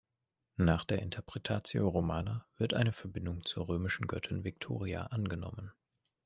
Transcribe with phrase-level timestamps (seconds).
[0.57, 5.73] Nach der Interpretatio Romana wird eine Verbindung zur römischen Göttin Victoria angenommen.